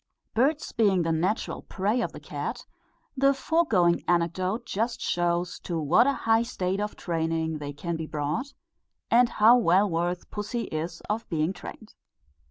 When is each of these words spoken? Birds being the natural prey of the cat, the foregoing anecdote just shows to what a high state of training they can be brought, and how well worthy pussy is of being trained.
Birds 0.33 0.71
being 0.71 1.03
the 1.03 1.11
natural 1.11 1.61
prey 1.61 2.01
of 2.01 2.11
the 2.11 2.19
cat, 2.19 2.65
the 3.15 3.35
foregoing 3.35 4.03
anecdote 4.07 4.65
just 4.65 4.99
shows 4.99 5.59
to 5.59 5.79
what 5.79 6.07
a 6.07 6.13
high 6.25 6.41
state 6.41 6.79
of 6.79 6.95
training 6.95 7.59
they 7.59 7.71
can 7.71 7.95
be 7.97 8.07
brought, 8.07 8.55
and 9.11 9.29
how 9.29 9.55
well 9.55 9.87
worthy 9.87 10.23
pussy 10.31 10.63
is 10.63 11.01
of 11.01 11.29
being 11.29 11.53
trained. 11.53 11.93